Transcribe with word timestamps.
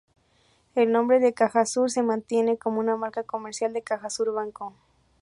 El 0.73 0.91
nombre 0.91 1.31
"CajaSur" 1.31 1.91
se 1.91 2.01
mantiene 2.01 2.57
como 2.57 2.79
una 2.79 2.97
marca 2.97 3.21
comercial 3.21 3.71
de 3.71 3.83
CajaSur 3.83 4.33
Banco. 4.33 4.73